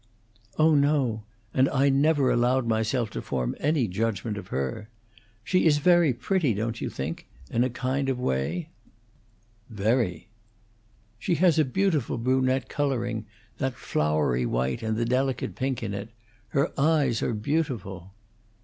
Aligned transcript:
"Oh 0.57 0.73
no. 0.73 1.25
And 1.53 1.69
I 1.69 1.89
never 1.89 2.31
allowed 2.31 2.65
myself 2.67 3.11
to 3.11 3.21
form 3.21 3.55
any 3.59 3.87
judgment 3.87 4.35
of 4.35 4.47
her. 4.47 4.89
She 5.43 5.67
is 5.67 5.77
very 5.77 6.11
pretty, 6.11 6.55
don't 6.55 6.81
you 6.81 6.89
think, 6.89 7.27
in 7.51 7.63
a 7.63 7.69
kind 7.69 8.09
of 8.09 8.19
way?" 8.19 8.69
"Very." 9.69 10.27
"She 11.19 11.35
has 11.35 11.59
a 11.59 11.65
beautiful 11.65 12.17
brunette 12.17 12.67
coloring: 12.67 13.27
that 13.59 13.75
floury 13.75 14.47
white 14.47 14.81
and 14.81 14.97
the 14.97 15.05
delicate 15.05 15.53
pink 15.53 15.83
in 15.83 15.93
it. 15.93 16.09
Her 16.47 16.71
eyes 16.79 17.21
are 17.21 17.35
beautiful." 17.35 18.11